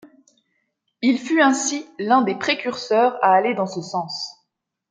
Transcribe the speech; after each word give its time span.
Il 1.03 1.19
fut 1.19 1.43
ainsi 1.43 1.87
l'un 1.99 2.23
des 2.23 2.33
précurseurs 2.33 3.19
à 3.23 3.35
aller 3.35 3.53
dans 3.53 3.67
ce 3.67 3.83
sens. 3.83 4.43